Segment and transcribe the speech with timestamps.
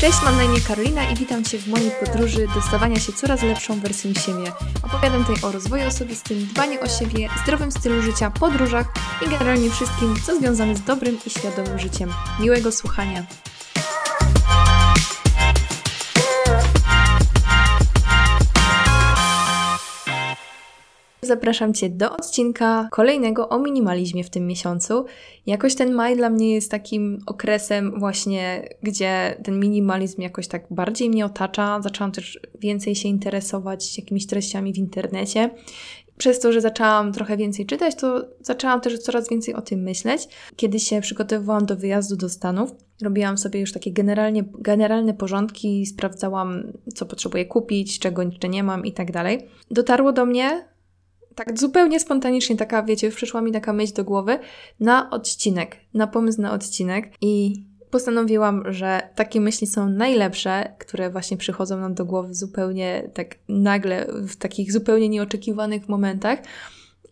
[0.00, 3.42] Cześć, mam na imię Karolina i witam Cię w mojej podróży do stawania się coraz
[3.42, 4.52] lepszą wersją siebie.
[4.82, 8.86] Opowiadam tutaj o rozwoju osobistym, dbaniu o siebie, zdrowym stylu życia, podróżach
[9.26, 12.10] i generalnie wszystkim, co związane z dobrym i świadomym życiem.
[12.40, 13.26] Miłego słuchania!
[21.28, 25.04] Zapraszam Cię do odcinka kolejnego o minimalizmie w tym miesiącu.
[25.46, 31.10] Jakoś ten maj dla mnie jest takim okresem właśnie, gdzie ten minimalizm jakoś tak bardziej
[31.10, 31.80] mnie otacza.
[31.82, 35.50] Zaczęłam też więcej się interesować jakimiś treściami w internecie.
[36.18, 40.28] Przez to, że zaczęłam trochę więcej czytać, to zaczęłam też coraz więcej o tym myśleć.
[40.56, 42.70] Kiedy się przygotowywałam do wyjazdu do Stanów,
[43.02, 48.86] robiłam sobie już takie generalnie, generalne porządki, sprawdzałam, co potrzebuję kupić, czego jeszcze nie mam
[48.86, 49.48] i tak dalej.
[49.70, 50.64] Dotarło do mnie,
[51.38, 54.38] tak zupełnie spontanicznie taka, wiecie, przyszła mi taka myśl do głowy
[54.80, 61.36] na odcinek, na pomysł na odcinek i postanowiłam, że takie myśli są najlepsze, które właśnie
[61.36, 66.38] przychodzą nam do głowy zupełnie tak nagle, w takich zupełnie nieoczekiwanych momentach.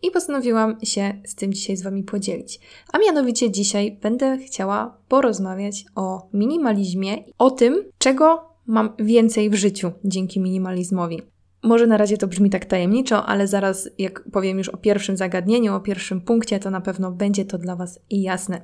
[0.01, 2.59] I postanowiłam się z tym dzisiaj z Wami podzielić.
[2.93, 9.91] A mianowicie dzisiaj będę chciała porozmawiać o minimalizmie, o tym, czego mam więcej w życiu
[10.03, 11.21] dzięki minimalizmowi.
[11.63, 15.75] Może na razie to brzmi tak tajemniczo, ale zaraz, jak powiem już o pierwszym zagadnieniu,
[15.75, 18.61] o pierwszym punkcie, to na pewno będzie to dla Was jasne.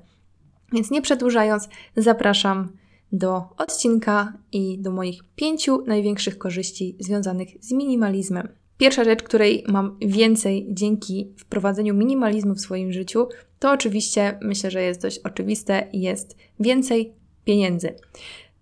[0.73, 2.69] Więc nie przedłużając, zapraszam
[3.11, 8.47] do odcinka i do moich pięciu największych korzyści związanych z minimalizmem.
[8.77, 13.27] Pierwsza rzecz, której mam więcej dzięki wprowadzeniu minimalizmu w swoim życiu,
[13.59, 17.13] to oczywiście myślę, że jest dość oczywiste, jest więcej
[17.45, 17.93] pieniędzy.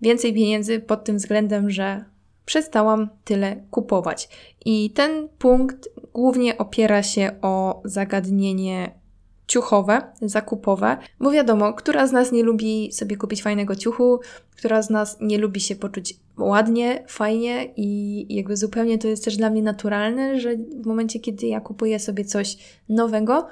[0.01, 2.05] Więcej pieniędzy pod tym względem, że
[2.45, 4.29] przestałam tyle kupować.
[4.65, 9.01] I ten punkt głównie opiera się o zagadnienie
[9.47, 14.19] ciuchowe, zakupowe, bo wiadomo, która z nas nie lubi sobie kupić fajnego ciuchu,
[14.57, 19.37] która z nas nie lubi się poczuć ładnie, fajnie i jakby zupełnie to jest też
[19.37, 22.57] dla mnie naturalne, że w momencie, kiedy ja kupuję sobie coś
[22.89, 23.47] nowego,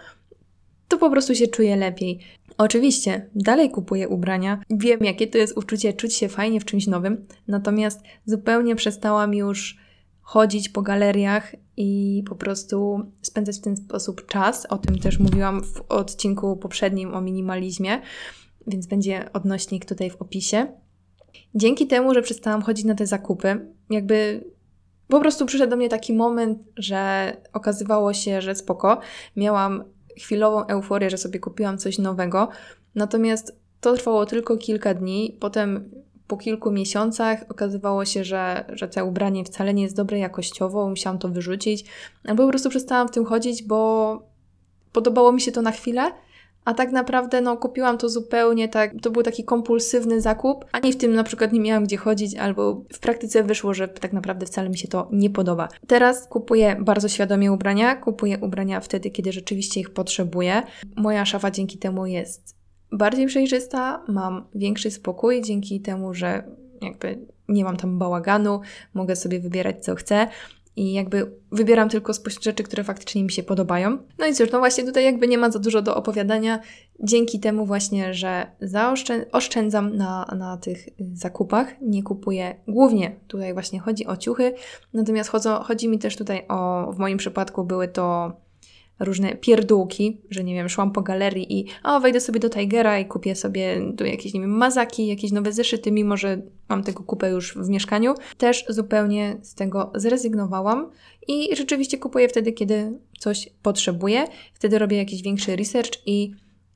[0.87, 2.19] to po prostu się czuję lepiej.
[2.59, 4.61] Oczywiście, dalej kupuję ubrania.
[4.69, 9.77] Wiem, jakie to jest uczucie czuć się fajnie w czymś nowym, natomiast zupełnie przestałam już
[10.21, 14.65] chodzić po galeriach i po prostu spędzać w ten sposób czas.
[14.65, 18.01] O tym też mówiłam w odcinku poprzednim o minimalizmie,
[18.67, 20.67] więc będzie odnośnik tutaj w opisie.
[21.55, 24.43] Dzięki temu, że przestałam chodzić na te zakupy, jakby
[25.07, 28.99] po prostu przyszedł do mnie taki moment, że okazywało się, że spoko.
[29.35, 29.83] Miałam
[30.19, 32.49] chwilową euforię, że sobie kupiłam coś nowego.
[32.95, 35.37] Natomiast to trwało tylko kilka dni.
[35.39, 35.91] Potem
[36.27, 41.19] po kilku miesiącach okazywało się, że, że to ubranie wcale nie jest dobre jakościowo, musiałam
[41.19, 41.85] to wyrzucić.
[42.25, 44.21] Albo po prostu przestałam w tym chodzić, bo
[44.91, 46.11] podobało mi się to na chwilę,
[46.69, 50.97] a tak naprawdę no, kupiłam to zupełnie tak, to był taki kompulsywny zakup, ani w
[50.97, 54.69] tym na przykład nie miałam gdzie chodzić, albo w praktyce wyszło, że tak naprawdę wcale
[54.69, 55.67] mi się to nie podoba.
[55.87, 60.63] Teraz kupuję bardzo świadomie ubrania, kupuję ubrania wtedy, kiedy rzeczywiście ich potrzebuję.
[60.95, 62.55] Moja szafa dzięki temu jest
[62.91, 66.43] bardziej przejrzysta, mam większy spokój dzięki temu, że
[66.81, 68.61] jakby nie mam tam bałaganu,
[68.93, 70.27] mogę sobie wybierać co chcę
[70.79, 73.97] i jakby wybieram tylko spośród rzeczy, które faktycznie mi się podobają.
[74.17, 76.59] No i cóż, no właśnie tutaj jakby nie ma za dużo do opowiadania,
[76.99, 78.51] dzięki temu właśnie, że
[79.31, 84.53] oszczędzam na, na tych zakupach, nie kupuję głównie, tutaj właśnie chodzi o ciuchy,
[84.93, 88.31] natomiast chodzą, chodzi mi też tutaj o, w moim przypadku były to
[88.99, 93.05] różne pierdółki, że nie wiem, szłam po galerii i o, wejdę sobie do Tigera i
[93.05, 97.29] kupię sobie tu jakieś, nie wiem, mazaki, jakieś nowe zeszyty, mimo że mam tego kupę
[97.29, 98.13] już w mieszkaniu.
[98.37, 100.91] Też zupełnie z tego zrezygnowałam
[101.27, 104.27] i rzeczywiście kupuję wtedy, kiedy coś potrzebuję.
[104.53, 106.31] Wtedy robię jakiś większy research i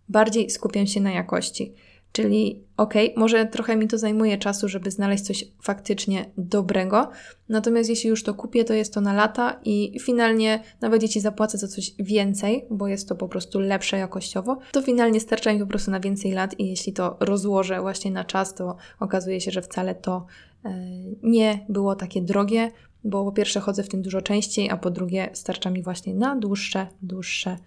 [0.09, 1.73] bardziej skupiam się na jakości.
[2.13, 7.09] Czyli okej, okay, może trochę mi to zajmuje czasu, żeby znaleźć coś faktycznie dobrego,
[7.49, 11.57] natomiast jeśli już to kupię, to jest to na lata i finalnie nawet jeśli zapłacę
[11.57, 15.67] za coś więcej, bo jest to po prostu lepsze jakościowo, to finalnie starcza mi po
[15.67, 19.61] prostu na więcej lat i jeśli to rozłożę właśnie na czas, to okazuje się, że
[19.61, 20.25] wcale to
[20.65, 20.69] e,
[21.23, 22.71] nie było takie drogie,
[23.03, 26.35] bo po pierwsze chodzę w tym dużo częściej, a po drugie starcza mi właśnie na
[26.35, 27.57] dłuższe, dłuższe,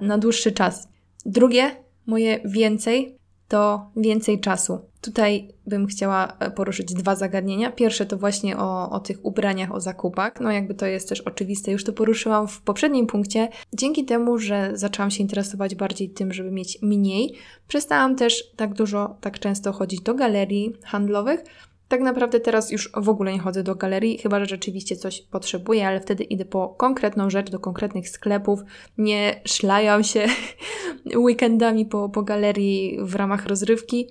[0.00, 0.88] na dłuższy czas.
[1.26, 1.70] Drugie,
[2.06, 3.19] moje więcej
[3.50, 4.78] to więcej czasu.
[5.00, 7.72] Tutaj bym chciała e, poruszyć dwa zagadnienia.
[7.72, 10.40] Pierwsze to właśnie o, o tych ubraniach, o zakupach.
[10.40, 13.48] No jakby to jest też oczywiste, już to poruszyłam w poprzednim punkcie.
[13.72, 17.34] Dzięki temu, że zaczęłam się interesować bardziej tym, żeby mieć mniej,
[17.68, 21.44] przestałam też tak dużo, tak często chodzić do galerii handlowych,
[21.90, 25.88] tak naprawdę teraz już w ogóle nie chodzę do galerii, chyba że rzeczywiście coś potrzebuję,
[25.88, 28.60] ale wtedy idę po konkretną rzecz, do konkretnych sklepów.
[28.98, 30.26] Nie szlajam się
[31.26, 34.08] weekendami po, po galerii w ramach rozrywki,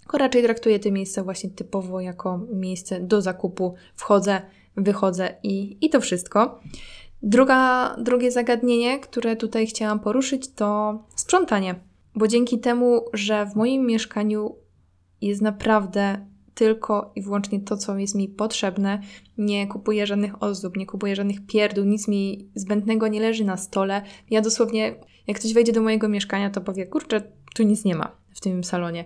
[0.00, 3.74] tylko raczej traktuję to miejsce właśnie typowo jako miejsce do zakupu.
[3.94, 4.42] Wchodzę,
[4.76, 6.60] wychodzę i, i to wszystko.
[7.22, 11.74] Druga, drugie zagadnienie, które tutaj chciałam poruszyć, to sprzątanie.
[12.14, 14.56] Bo dzięki temu, że w moim mieszkaniu
[15.20, 19.00] jest naprawdę tylko i wyłącznie to, co jest mi potrzebne.
[19.38, 24.02] Nie kupuję żadnych ozdób, nie kupuję żadnych pierdół, nic mi zbędnego nie leży na stole.
[24.30, 24.94] Ja dosłownie,
[25.26, 27.22] jak ktoś wejdzie do mojego mieszkania, to powie, kurczę,
[27.54, 29.04] tu nic nie ma w tym salonie.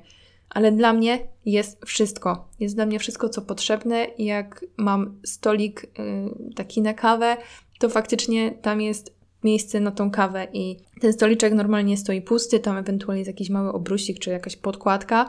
[0.51, 2.49] Ale dla mnie jest wszystko.
[2.61, 4.07] Jest dla mnie wszystko, co potrzebne.
[4.19, 7.37] Jak mam stolik yy, taki na kawę,
[7.79, 12.77] to faktycznie tam jest miejsce na tą kawę i ten stoliczek normalnie stoi pusty, tam
[12.77, 15.29] ewentualnie jest jakiś mały obrusik czy jakaś podkładka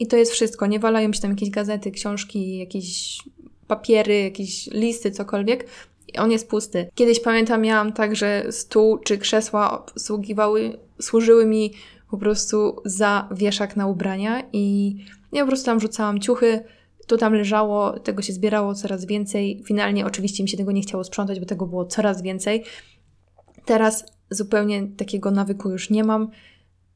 [0.00, 0.66] i to jest wszystko.
[0.66, 3.18] Nie walają się tam jakieś gazety, książki, jakieś
[3.66, 5.66] papiery, jakieś listy, cokolwiek.
[6.14, 6.88] I on jest pusty.
[6.94, 11.72] Kiedyś pamiętam, miałam tak, że stół czy krzesła sługiwały, służyły mi
[12.10, 14.96] po prostu za wieszak na ubrania i
[15.32, 16.64] ja po prostu tam rzucałam ciuchy,
[17.06, 19.62] to tam leżało, tego się zbierało coraz więcej.
[19.66, 22.64] Finalnie oczywiście mi się tego nie chciało sprzątać, bo tego było coraz więcej.
[23.64, 26.30] Teraz zupełnie takiego nawyku już nie mam.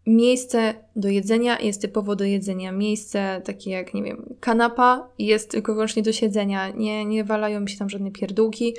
[0.07, 2.73] Miejsce do jedzenia jest typowo do jedzenia.
[2.73, 6.71] Miejsce takie jak, nie wiem, kanapa jest tylko wyłącznie do siedzenia.
[6.71, 8.75] Nie, nie walają mi się tam żadne pierdółki.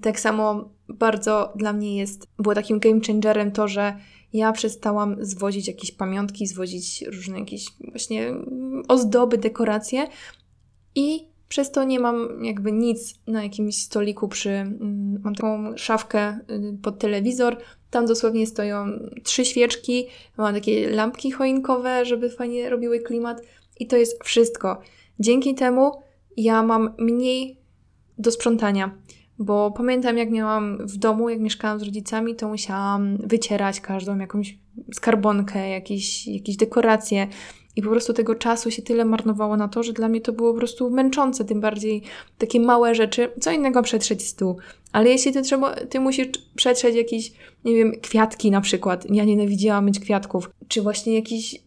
[0.00, 3.96] Tak samo bardzo dla mnie jest, było takim game changerem to, że
[4.32, 8.34] ja przestałam zwozić jakieś pamiątki, zwozić różne jakieś właśnie
[8.88, 10.06] ozdoby, dekoracje
[10.94, 14.50] i przez to nie mam jakby nic na jakimś stoliku przy...
[14.50, 17.56] Mm, mam taką szafkę y, pod telewizor,
[17.92, 18.86] tam dosłownie stoją
[19.22, 20.06] trzy świeczki,
[20.36, 23.42] mam takie lampki choinkowe, żeby fajnie robiły klimat
[23.80, 24.80] i to jest wszystko.
[25.20, 25.92] Dzięki temu
[26.36, 27.56] ja mam mniej
[28.18, 28.98] do sprzątania,
[29.38, 34.58] bo pamiętam jak miałam w domu, jak mieszkałam z rodzicami, to musiałam wycierać każdą jakąś
[34.94, 37.28] skarbonkę, jakieś, jakieś dekoracje,
[37.76, 40.52] i po prostu tego czasu się tyle marnowało na to, że dla mnie to było
[40.52, 42.02] po prostu męczące, tym bardziej
[42.38, 43.30] takie małe rzeczy.
[43.40, 44.56] Co innego przetrzeć stół.
[44.92, 46.26] Ale jeśli ty, trzeba, ty musisz
[46.56, 47.32] przetrzeć jakieś,
[47.64, 49.06] nie wiem, kwiatki na przykład.
[49.10, 50.50] Ja nienawidziłam mieć kwiatków.
[50.68, 51.62] Czy właśnie jakiś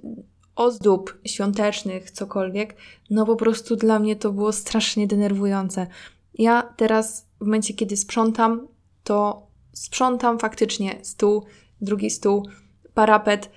[0.55, 2.75] ozdób świątecznych, cokolwiek.
[3.09, 5.87] No po prostu dla mnie to było strasznie denerwujące.
[6.33, 8.67] Ja teraz, w momencie kiedy sprzątam,
[9.03, 11.43] to sprzątam faktycznie stół,
[11.81, 12.47] drugi stół,
[12.93, 13.49] parapet,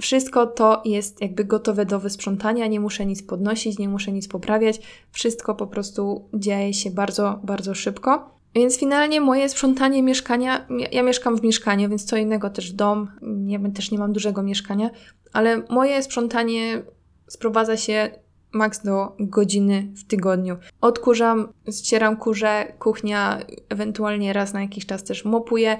[0.00, 4.80] wszystko to jest jakby gotowe do wysprzątania, nie muszę nic podnosić, nie muszę nic poprawiać,
[5.12, 8.32] wszystko po prostu dzieje się bardzo, bardzo szybko.
[8.54, 13.10] Więc finalnie moje sprzątanie mieszkania, ja mieszkam w mieszkaniu, więc co innego też dom,
[13.46, 14.90] ja też nie mam dużego mieszkania,
[15.32, 16.82] ale moje sprzątanie
[17.28, 18.10] sprowadza się
[18.52, 20.56] maks do godziny w tygodniu.
[20.80, 25.76] Odkurzam, ścieram kurze, kuchnia ewentualnie raz na jakiś czas też mopuję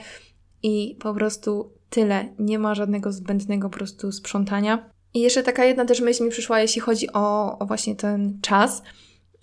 [0.63, 2.29] i po prostu tyle.
[2.39, 4.91] Nie ma żadnego zbędnego po prostu sprzątania.
[5.15, 8.83] I jeszcze taka jedna też myśl mi przyszła, jeśli chodzi o, o właśnie ten czas,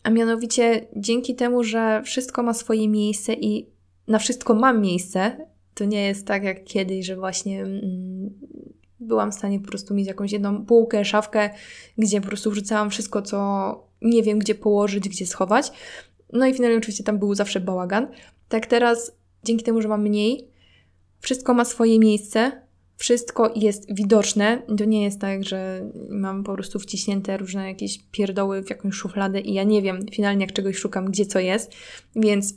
[0.04, 3.70] a mianowicie dzięki temu, że wszystko ma swoje miejsce i
[4.08, 8.30] na wszystko mam miejsce, to nie jest tak jak kiedyś, że właśnie mm,
[9.00, 11.50] byłam w stanie po prostu mieć jakąś jedną półkę, szafkę,
[11.98, 15.72] gdzie po prostu wrzucałam wszystko, co nie wiem, gdzie położyć, gdzie schować.
[16.34, 18.08] No i finalnie oczywiście tam był zawsze bałagan.
[18.50, 19.12] Tak teraz,
[19.44, 20.49] dzięki temu, że mam mniej,
[21.20, 22.52] wszystko ma swoje miejsce,
[22.98, 24.62] wszystko jest widoczne.
[24.78, 29.40] To nie jest tak, że mam po prostu wciśnięte różne jakieś pierdoły w jakąś szufladę
[29.40, 31.72] i ja nie wiem finalnie, jak czegoś szukam, gdzie co jest.
[32.16, 32.54] Więc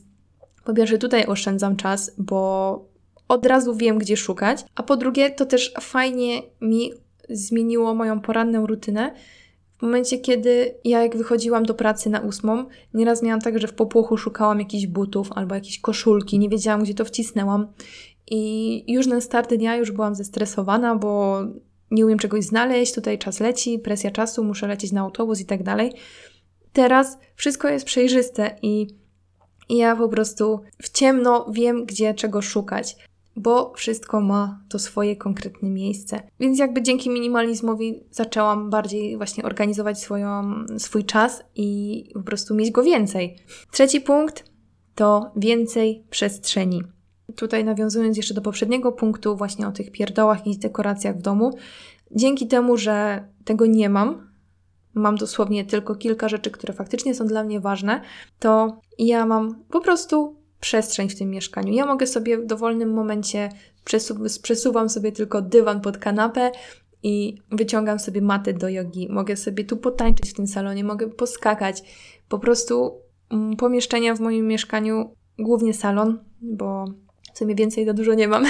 [0.64, 2.92] po pierwsze, tutaj oszczędzam czas, bo
[3.28, 4.64] od razu wiem, gdzie szukać.
[4.75, 6.92] A po drugie, to też fajnie mi
[7.31, 9.14] zmieniło moją poranną rutynę.
[9.78, 12.64] W momencie, kiedy ja jak wychodziłam do pracy na ósmą,
[12.95, 16.95] nieraz miałam tak, że w popłochu szukałam jakichś butów albo jakiejś koszulki, nie wiedziałam, gdzie
[16.95, 17.66] to wcisnęłam.
[18.31, 21.41] I już na start dnia już byłam zestresowana, bo
[21.91, 25.62] nie umiem czegoś znaleźć, tutaj czas leci, presja czasu, muszę lecieć na autobus i tak
[25.62, 25.93] dalej.
[26.73, 28.87] Teraz wszystko jest przejrzyste i,
[29.69, 32.97] ja po prostu w ciemno wiem, gdzie czego szukać,
[33.37, 36.23] bo wszystko ma to swoje konkretne miejsce.
[36.41, 42.71] Więc jakby dzięki minimalizmowi zaczęłam bardziej właśnie organizować swoją, swój czas i po prostu mieć
[42.71, 43.37] go więcej.
[43.71, 44.45] Trzeci punkt
[44.95, 46.83] to więcej przestrzeni.
[47.37, 51.51] Tutaj nawiązując jeszcze do poprzedniego punktu, właśnie o tych pierdołach i dekoracjach w domu,
[52.11, 54.33] dzięki temu, że tego nie mam,
[54.95, 58.01] mam dosłownie tylko kilka rzeczy, które faktycznie są dla mnie ważne,
[58.39, 61.73] to ja mam po prostu przestrzeń w tym mieszkaniu.
[61.73, 63.49] Ja mogę sobie w dowolnym momencie
[63.85, 66.51] przesu- przesuwam sobie tylko dywan pod kanapę
[67.03, 69.09] i wyciągam sobie matę do jogi.
[69.11, 71.83] Mogę sobie tu potańczyć w tym salonie, mogę poskakać.
[72.29, 76.85] Po prostu mm, pomieszczenia w moim mieszkaniu, głównie salon, bo
[77.35, 78.45] w sumie więcej za dużo nie mam.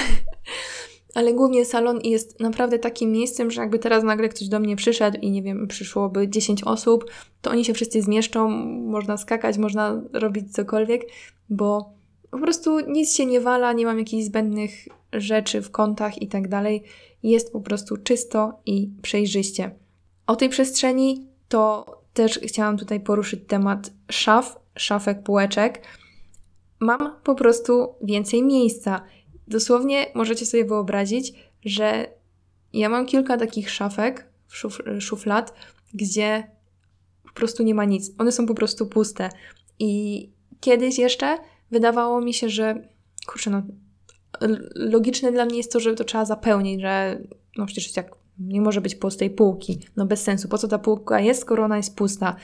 [1.14, 5.18] ale głównie salon jest naprawdę takim miejscem, że jakby teraz nagle ktoś do mnie przyszedł
[5.20, 7.04] i nie wiem, przyszłoby 10 osób,
[7.42, 11.02] to oni się wszyscy zmieszczą, można skakać, można robić cokolwiek,
[11.50, 11.92] bo
[12.30, 14.72] po prostu nic się nie wala, nie mam jakichś zbędnych
[15.12, 16.82] rzeczy w kątach i tak dalej.
[17.22, 19.70] Jest po prostu czysto i przejrzyście.
[20.26, 25.82] O tej przestrzeni to też chciałam tutaj poruszyć temat szaf, szafek, półeczek.
[26.82, 29.04] Mam po prostu więcej miejsca.
[29.48, 31.32] Dosłownie możecie sobie wyobrazić,
[31.64, 32.06] że
[32.72, 35.54] ja mam kilka takich szafek, szuf, szuflad,
[35.94, 36.50] gdzie
[37.24, 38.12] po prostu nie ma nic.
[38.18, 39.28] One są po prostu puste.
[39.78, 41.38] I kiedyś jeszcze
[41.70, 42.88] wydawało mi się, że
[43.26, 43.62] kurczę, no
[44.74, 47.18] logiczne dla mnie jest to, że to trzeba zapełnić, że
[47.56, 51.20] no przecież jak nie może być pustej półki, no bez sensu, po co ta półka
[51.20, 52.36] jest, skoro ona jest pusta.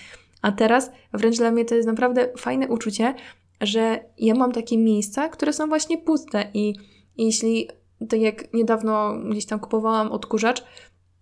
[0.43, 3.15] A teraz wręcz dla mnie to jest naprawdę fajne uczucie,
[3.61, 6.75] że ja mam takie miejsca, które są właśnie puste i
[7.17, 7.69] jeśli,
[8.09, 10.65] tak jak niedawno gdzieś tam kupowałam odkurzacz,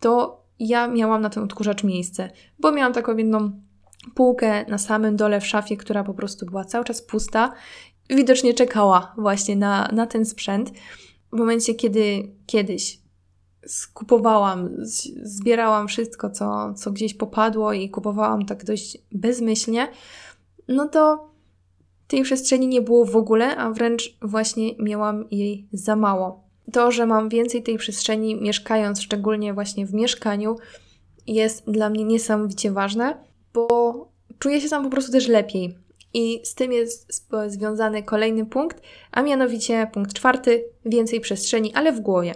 [0.01, 3.51] to ja miałam na ten odkurzacz miejsce, bo miałam taką jedną
[4.15, 7.53] półkę na samym dole w szafie, która po prostu była cały czas pusta.
[8.11, 10.73] Widocznie czekała właśnie na, na ten sprzęt.
[11.33, 13.01] W momencie, kiedy kiedyś
[13.67, 14.71] skupowałam,
[15.23, 19.89] zbierałam wszystko, co, co gdzieś popadło i kupowałam tak dość bezmyślnie,
[20.69, 21.31] no to
[22.09, 26.45] tej przestrzeni nie było w ogóle, a wręcz właśnie miałam jej za mało.
[26.73, 30.57] To, że mam więcej tej przestrzeni, mieszkając szczególnie właśnie w mieszkaniu,
[31.27, 34.09] jest dla mnie niesamowicie ważne, bo
[34.39, 35.79] czuję się tam po prostu też lepiej.
[36.15, 38.83] I z tym jest związany kolejny punkt,
[39.13, 42.35] a mianowicie punkt czwarty: więcej przestrzeni, ale w głowie.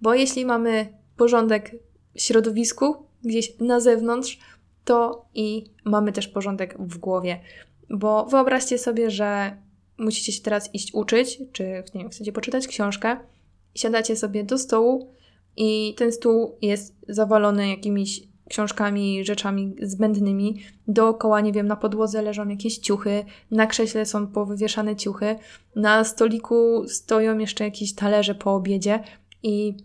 [0.00, 1.76] Bo jeśli mamy porządek
[2.14, 4.38] w środowisku, gdzieś na zewnątrz,
[4.84, 7.40] to i mamy też porządek w głowie.
[7.90, 9.56] Bo wyobraźcie sobie, że
[9.98, 11.64] musicie się teraz iść uczyć, czy
[11.94, 13.16] nie wiem, chcecie poczytać książkę,
[13.74, 15.14] siadacie sobie do stołu
[15.56, 20.58] i ten stół jest zawalony jakimiś książkami, rzeczami zbędnymi.
[20.88, 25.36] Dookoła, nie wiem, na podłodze leżą jakieś ciuchy, na krześle są powywieszane ciuchy,
[25.76, 29.02] na stoliku stoją jeszcze jakieś talerze po obiedzie
[29.42, 29.76] i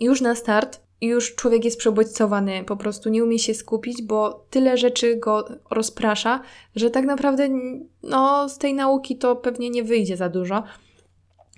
[0.00, 4.76] już na start już człowiek jest przebodźcowany, po prostu nie umie się skupić, bo tyle
[4.76, 6.40] rzeczy go rozprasza,
[6.76, 7.48] że tak naprawdę
[8.02, 10.62] no, z tej nauki to pewnie nie wyjdzie za dużo.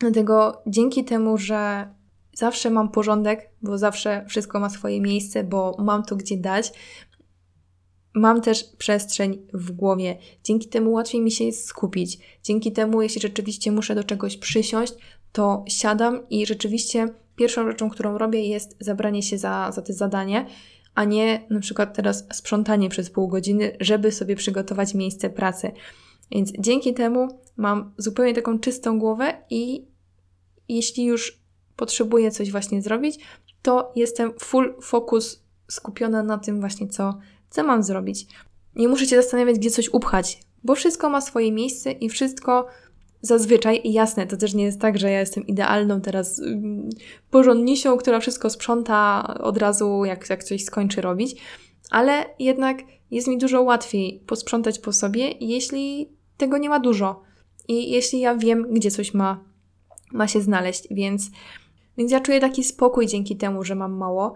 [0.01, 1.89] Dlatego dzięki temu, że
[2.35, 6.73] zawsze mam porządek, bo zawsze wszystko ma swoje miejsce, bo mam to gdzie dać,
[8.15, 10.19] mam też przestrzeń w głowie.
[10.45, 12.19] Dzięki temu łatwiej mi się skupić.
[12.43, 14.95] Dzięki temu, jeśli rzeczywiście muszę do czegoś przysiąść,
[15.33, 17.09] to siadam i rzeczywiście
[17.43, 20.47] pierwszą rzeczą, którą robię, jest zabranie się za, za to zadanie,
[20.95, 25.73] a nie na przykład teraz sprzątanie przez pół godziny, żeby sobie przygotować miejsce pracy.
[26.31, 29.87] Więc dzięki temu mam zupełnie taką czystą głowę i
[30.69, 31.43] jeśli już
[31.77, 33.19] potrzebuję coś właśnie zrobić,
[33.63, 37.19] to jestem full focus skupiona na tym właśnie, co,
[37.51, 38.27] co mam zrobić.
[38.77, 42.67] Nie muszę się zastanawiać, gdzie coś upchać, bo wszystko ma swoje miejsce i wszystko
[43.23, 46.43] zazwyczaj, jasne, to też nie jest tak, że ja jestem idealną teraz
[47.31, 51.37] porządnisią, która wszystko sprząta od razu, jak, jak coś skończy robić,
[51.91, 52.79] ale jednak
[53.11, 57.23] jest mi dużo łatwiej posprzątać po sobie, jeśli tego nie ma dużo
[57.69, 59.45] i jeśli ja wiem, gdzie coś ma,
[60.13, 61.31] ma się znaleźć, więc,
[61.99, 64.35] więc ja czuję taki spokój dzięki temu, że mam mało,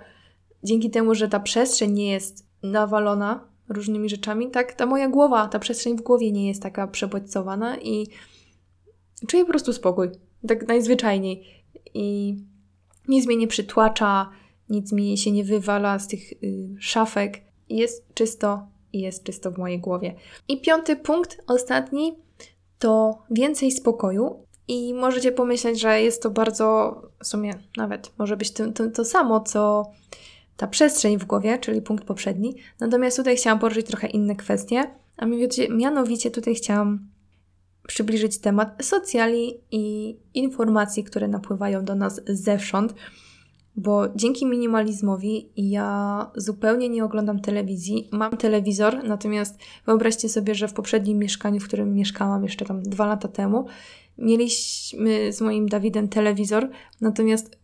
[0.62, 5.58] dzięki temu, że ta przestrzeń nie jest nawalona różnymi rzeczami, tak, ta moja głowa, ta
[5.58, 8.06] przestrzeń w głowie nie jest taka przebodźcowana i
[9.26, 10.08] czuję po prostu spokój.
[10.48, 11.64] Tak najzwyczajniej.
[11.94, 12.36] I
[13.08, 14.30] nic mnie nie przytłacza,
[14.68, 16.36] nic mi się nie wywala z tych y,
[16.80, 17.42] szafek.
[17.68, 20.14] Jest czysto i jest czysto w mojej głowie.
[20.48, 22.16] I piąty punkt, ostatni,
[22.78, 24.46] to więcej spokoju.
[24.68, 29.04] I możecie pomyśleć, że jest to bardzo, w sumie nawet może być to, to, to
[29.04, 29.90] samo, co
[30.56, 32.54] ta przestrzeń w głowie, czyli punkt poprzedni.
[32.80, 37.08] Natomiast tutaj chciałam poruszyć trochę inne kwestie, a mianowicie, mianowicie tutaj chciałam
[37.86, 42.94] przybliżyć temat socjali i informacji, które napływają do nas zewsząd,
[43.76, 48.08] bo dzięki minimalizmowi ja zupełnie nie oglądam telewizji.
[48.12, 53.06] Mam telewizor, natomiast wyobraźcie sobie, że w poprzednim mieszkaniu, w którym mieszkałam jeszcze tam dwa
[53.06, 53.66] lata temu,
[54.18, 56.68] mieliśmy z moim Dawidem telewizor,
[57.00, 57.58] natomiast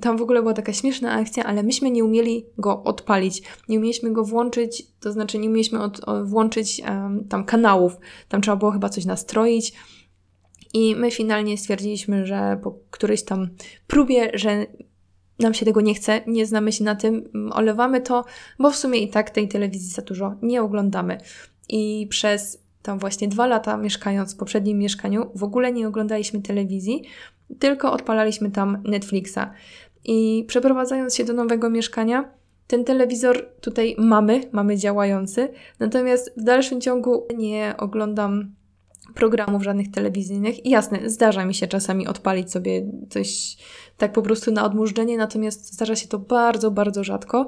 [0.00, 3.42] tam w ogóle była taka śmieszna akcja, ale myśmy nie umieli go odpalić.
[3.68, 7.96] Nie umieliśmy go włączyć, to znaczy nie umieliśmy od, włączyć um, tam kanałów.
[8.28, 9.72] Tam trzeba było chyba coś nastroić.
[10.74, 13.48] I my finalnie stwierdziliśmy, że po którejś tam
[13.86, 14.66] próbie, że
[15.38, 18.24] nam się tego nie chce, nie znamy się na tym, olewamy to,
[18.58, 21.18] bo w sumie i tak tej telewizji za dużo nie oglądamy.
[21.68, 27.02] I przez tam właśnie dwa lata mieszkając w poprzednim mieszkaniu, w ogóle nie oglądaliśmy telewizji,
[27.58, 29.38] tylko odpalaliśmy tam Netflixa.
[30.04, 32.28] I przeprowadzając się do nowego mieszkania,
[32.66, 35.48] ten telewizor tutaj mamy, mamy działający,
[35.80, 38.54] natomiast w dalszym ciągu nie oglądam
[39.14, 40.66] programów żadnych telewizyjnych.
[40.66, 43.56] I jasne, zdarza mi się czasami odpalić sobie coś
[43.96, 47.46] tak po prostu na odmurzenie, natomiast zdarza się to bardzo, bardzo rzadko.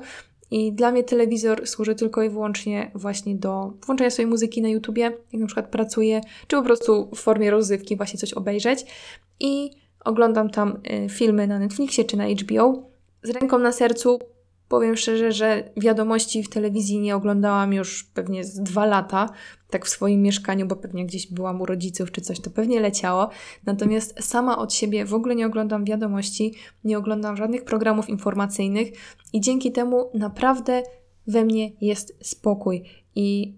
[0.51, 5.03] I dla mnie telewizor służy tylko i wyłącznie właśnie do włączenia swojej muzyki na YouTubie,
[5.03, 8.87] jak na przykład pracuję, czy po prostu w formie rozrywki właśnie coś obejrzeć.
[9.41, 9.71] I
[10.05, 12.83] oglądam tam y, filmy na Netflixie czy na HBO.
[13.23, 14.19] Z ręką na sercu
[14.69, 19.29] powiem szczerze, że wiadomości w telewizji nie oglądałam już pewnie z dwa lata,
[19.71, 23.31] tak w swoim mieszkaniu, bo pewnie gdzieś byłam u rodziców czy coś, to pewnie leciało.
[23.67, 28.89] Natomiast sama od siebie w ogóle nie oglądam wiadomości, nie oglądam żadnych programów informacyjnych
[29.33, 30.83] i dzięki temu naprawdę
[31.27, 32.85] we mnie jest spokój.
[33.15, 33.55] I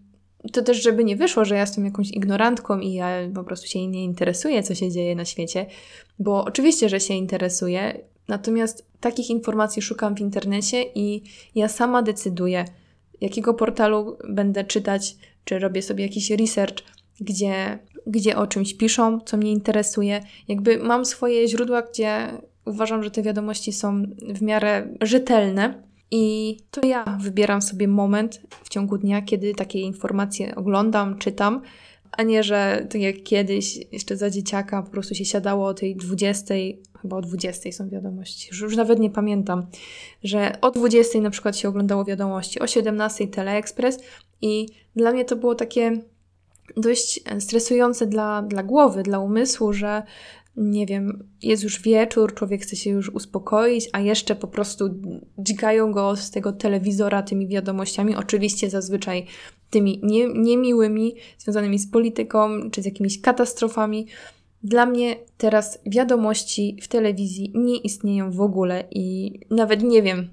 [0.52, 3.86] to też, żeby nie wyszło, że ja jestem jakąś ignorantką i ja po prostu się
[3.86, 5.66] nie interesuję, co się dzieje na świecie,
[6.18, 11.22] bo oczywiście, że się interesuję, natomiast takich informacji szukam w internecie i
[11.54, 12.64] ja sama decyduję,
[13.20, 16.84] jakiego portalu będę czytać, czy robię sobie jakiś research,
[17.20, 20.20] gdzie, gdzie o czymś piszą, co mnie interesuje.
[20.48, 22.28] Jakby mam swoje źródła, gdzie
[22.64, 24.02] uważam, że te wiadomości są
[24.34, 25.82] w miarę rzetelne.
[26.10, 31.62] I to ja wybieram sobie moment w ciągu dnia, kiedy takie informacje oglądam, czytam,
[32.12, 35.96] a nie, że tak jak kiedyś, jeszcze za dzieciaka, po prostu się siadało o tej
[35.96, 36.54] 20,
[37.02, 39.66] chyba o 20 są wiadomości, już, nawet nie pamiętam,
[40.24, 43.98] że o 20 na przykład się oglądało wiadomości, o 17 Teleexpress
[44.42, 46.00] i dla mnie to było takie
[46.76, 50.02] dość stresujące dla, dla głowy, dla umysłu, że
[50.56, 54.84] nie wiem, jest już wieczór, człowiek chce się już uspokoić, a jeszcze po prostu
[55.38, 59.26] dźgają go z tego telewizora tymi wiadomościami, oczywiście zazwyczaj
[59.70, 64.06] tymi nie, niemiłymi, związanymi z polityką czy z jakimiś katastrofami.
[64.62, 70.28] Dla mnie teraz wiadomości w telewizji nie istnieją w ogóle i nawet nie wiem,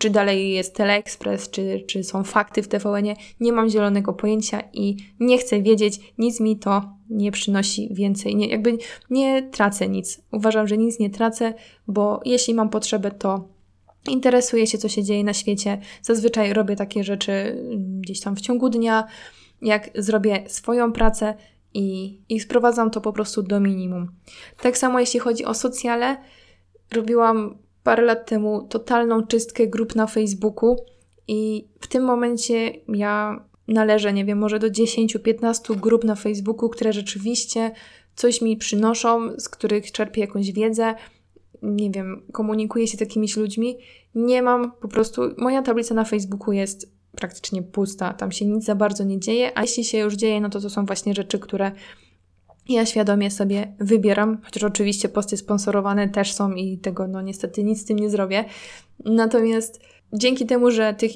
[0.00, 3.16] czy dalej jest Teleexpress, czy, czy są fakty w TVN-ie.
[3.40, 8.36] Nie mam zielonego pojęcia i nie chcę wiedzieć, nic mi to nie przynosi więcej.
[8.36, 8.78] Nie, jakby
[9.10, 10.20] nie tracę nic.
[10.32, 11.54] Uważam, że nic nie tracę,
[11.86, 13.48] bo jeśli mam potrzebę, to
[14.08, 15.80] interesuję się, co się dzieje na świecie.
[16.02, 19.04] Zazwyczaj robię takie rzeczy mm, gdzieś tam w ciągu dnia,
[19.62, 21.34] jak zrobię swoją pracę
[21.74, 24.10] i, i sprowadzam to po prostu do minimum.
[24.62, 26.16] Tak samo jeśli chodzi o socjale,
[26.92, 30.76] robiłam parę lat temu totalną czystkę grup na Facebooku
[31.28, 36.92] i w tym momencie ja należę, nie wiem, może do 10-15 grup na Facebooku, które
[36.92, 37.70] rzeczywiście
[38.14, 40.94] coś mi przynoszą, z których czerpię jakąś wiedzę,
[41.62, 43.78] nie wiem, komunikuję się z jakimiś ludźmi.
[44.14, 48.74] Nie mam po prostu, moja tablica na Facebooku jest praktycznie pusta, tam się nic za
[48.74, 51.72] bardzo nie dzieje, a jeśli się już dzieje, no to to są właśnie rzeczy, które
[52.68, 57.80] ja świadomie sobie wybieram, chociaż oczywiście posty sponsorowane też są i tego no niestety nic
[57.80, 58.44] z tym nie zrobię.
[59.04, 59.80] Natomiast
[60.12, 61.10] dzięki temu, że tych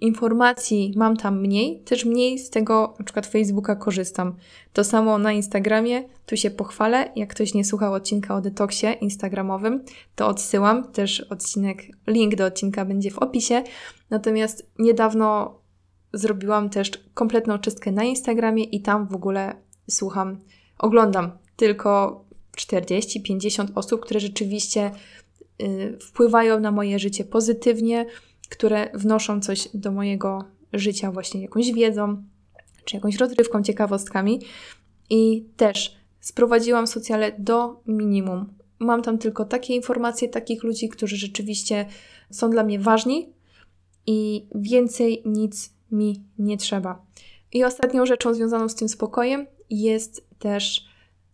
[0.00, 4.36] informacji mam tam mniej, też mniej z tego na przykład Facebooka korzystam.
[4.72, 9.84] To samo na Instagramie, tu się pochwalę, jak ktoś nie słuchał odcinka o detoksie instagramowym,
[10.14, 13.62] to odsyłam, też odcinek, link do odcinka będzie w opisie.
[14.10, 15.58] Natomiast niedawno
[16.12, 19.54] zrobiłam też kompletną czystkę na Instagramie i tam w ogóle
[19.90, 20.38] słucham
[20.80, 22.24] oglądam tylko
[22.56, 24.90] 40-50 osób, które rzeczywiście
[25.62, 28.06] y, wpływają na moje życie pozytywnie,
[28.48, 32.22] które wnoszą coś do mojego życia, właśnie jakąś wiedzą,
[32.84, 34.40] czy jakąś rozrywką, ciekawostkami.
[35.10, 38.54] I też sprowadziłam socjale do minimum.
[38.78, 41.86] Mam tam tylko takie informacje, takich ludzi, którzy rzeczywiście
[42.30, 43.32] są dla mnie ważni
[44.06, 47.06] i więcej nic mi nie trzeba.
[47.52, 50.86] I ostatnią rzeczą związaną z tym spokojem jest też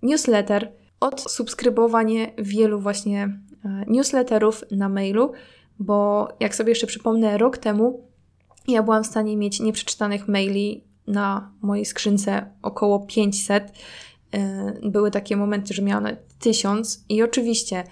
[0.03, 5.33] newsletter, odsubskrybowanie wielu właśnie e, newsletterów na mailu,
[5.79, 8.07] bo jak sobie jeszcze przypomnę, rok temu
[8.69, 13.73] ja byłam w stanie mieć nieprzeczytanych maili na mojej skrzynce około 500.
[14.33, 16.07] E, były takie momenty, że miałam
[16.39, 17.85] tysiąc i oczywiście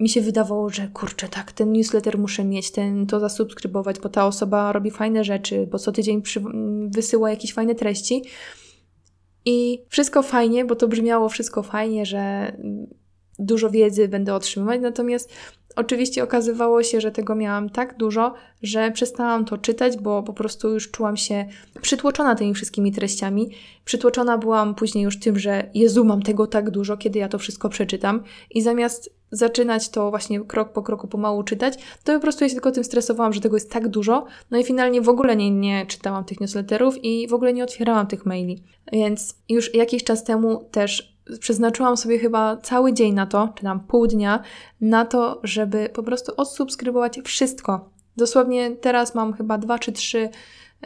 [0.00, 4.26] mi się wydawało, że kurczę, tak, ten newsletter muszę mieć, ten to zasubskrybować, bo ta
[4.26, 6.42] osoba robi fajne rzeczy, bo co tydzień przy,
[6.88, 8.22] wysyła jakieś fajne treści.
[9.44, 12.52] I wszystko fajnie, bo to brzmiało wszystko fajnie, że
[13.38, 15.32] dużo wiedzy będę otrzymywać, natomiast
[15.76, 20.70] oczywiście okazywało się, że tego miałam tak dużo, że przestałam to czytać, bo po prostu
[20.70, 21.44] już czułam się
[21.82, 23.50] przytłoczona tymi wszystkimi treściami.
[23.84, 27.68] Przytłoczona byłam później już tym, że Jezu, mam tego tak dużo, kiedy ja to wszystko
[27.68, 28.22] przeczytam.
[28.50, 32.54] I zamiast zaczynać to właśnie krok po kroku pomału czytać, to po prostu ja się
[32.54, 35.86] tylko tym stresowałam, że tego jest tak dużo, no i finalnie w ogóle nie, nie
[35.86, 38.62] czytałam tych newsletterów i w ogóle nie otwierałam tych maili.
[38.92, 43.80] Więc już jakiś czas temu też przeznaczyłam sobie chyba cały dzień na to, czy tam
[43.80, 44.42] pół dnia,
[44.80, 47.90] na to, żeby po prostu odsubskrybować wszystko.
[48.16, 50.28] Dosłownie teraz mam chyba dwa czy trzy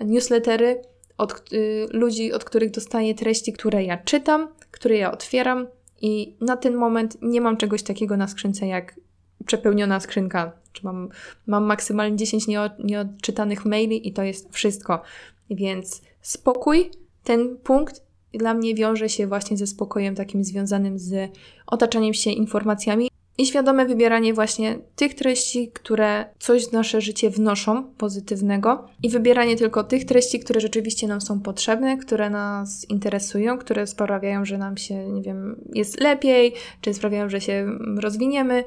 [0.00, 0.82] newslettery
[1.18, 5.66] od y, ludzi, od których dostaję treści, które ja czytam, które ja otwieram
[6.00, 9.00] i na ten moment nie mam czegoś takiego na skrzynce jak
[9.46, 10.52] przepełniona skrzynka.
[10.72, 11.08] Czy mam,
[11.46, 12.46] mam maksymalnie 10
[12.78, 15.02] nieodczytanych maili i to jest wszystko.
[15.50, 16.90] Więc spokój,
[17.24, 21.30] ten punkt dla mnie wiąże się właśnie ze spokojem takim związanym z
[21.66, 27.84] otaczaniem się informacjami i świadome wybieranie właśnie tych treści, które coś w nasze życie wnoszą
[27.84, 33.86] pozytywnego i wybieranie tylko tych treści, które rzeczywiście nam są potrzebne, które nas interesują, które
[33.86, 38.64] sprawiają, że nam się, nie wiem, jest lepiej, czy sprawiają, że się rozwiniemy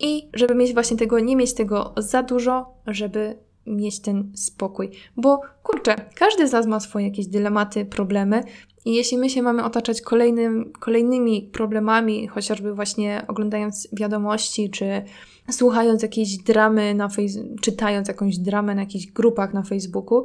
[0.00, 3.36] i żeby mieć właśnie tego, nie mieć tego za dużo, żeby
[3.66, 4.90] mieć ten spokój.
[5.16, 8.42] Bo kurczę, każdy z nas ma swoje jakieś dylematy, problemy
[8.84, 15.02] i jeśli my się mamy otaczać kolejnym, kolejnymi problemami, chociażby właśnie oglądając wiadomości, czy
[15.50, 20.24] słuchając jakiejś dramy na Facebooku, czytając jakąś dramę na jakichś grupach na Facebooku,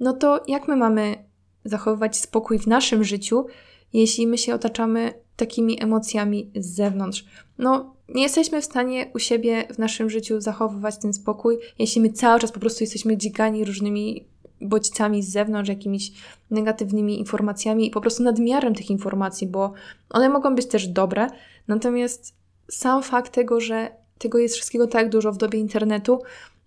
[0.00, 1.24] no to jak my mamy
[1.64, 3.46] zachowywać spokój w naszym życiu,
[3.92, 7.24] jeśli my się otaczamy takimi emocjami z zewnątrz?
[7.58, 12.10] No, nie jesteśmy w stanie u siebie w naszym życiu zachowywać ten spokój, jeśli my
[12.10, 14.24] cały czas po prostu jesteśmy dzikani różnymi
[14.60, 16.12] bodźcami z zewnątrz, jakimiś
[16.50, 19.72] negatywnymi informacjami i po prostu nadmiarem tych informacji, bo
[20.10, 21.26] one mogą być też dobre,
[21.68, 22.34] natomiast
[22.70, 26.22] sam fakt tego, że tego jest wszystkiego tak dużo w dobie internetu,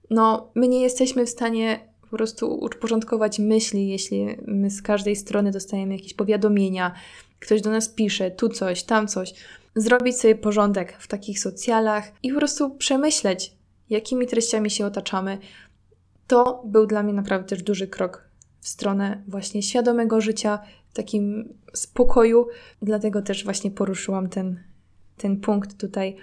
[0.10, 5.51] no my nie jesteśmy w stanie po prostu uporządkować myśli, jeśli my z każdej strony
[5.51, 6.91] dostajemy jakieś powiadomienia,
[7.39, 9.34] ktoś do nas pisze, tu coś, tam coś.
[9.76, 13.56] Zrobić sobie porządek w takich socjalach i po prostu przemyśleć,
[13.90, 15.38] jakimi treściami się otaczamy,
[16.28, 20.60] to był dla mnie naprawdę też duży krok w stronę właśnie świadomego życia,
[20.94, 22.48] takim spokoju.
[22.82, 24.64] Dlatego też właśnie poruszyłam ten,
[25.18, 26.16] ten punkt tutaj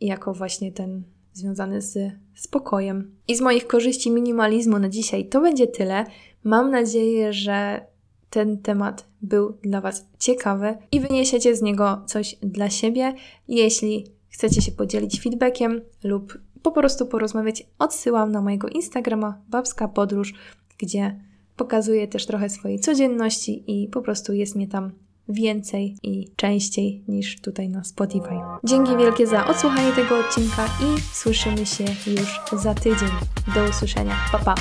[0.00, 1.98] jako właśnie ten związany z
[2.34, 3.16] spokojem.
[3.28, 6.04] I z moich korzyści minimalizmu na dzisiaj to będzie tyle.
[6.44, 7.86] Mam nadzieję, że
[8.30, 13.14] ten temat był dla Was ciekawy i wyniesiecie z niego coś dla siebie.
[13.48, 20.34] Jeśli chcecie się podzielić feedbackiem lub po prostu porozmawiać, odsyłam na mojego Instagrama Babska Podróż,
[20.78, 21.20] gdzie
[21.56, 24.90] pokazuję też trochę swojej codzienności i po prostu jest mnie tam
[25.28, 28.34] więcej i częściej niż tutaj na Spotify.
[28.64, 33.08] Dzięki wielkie za odsłuchanie tego odcinka i słyszymy się już za tydzień.
[33.54, 34.16] Do usłyszenia.
[34.32, 34.54] Pa pa!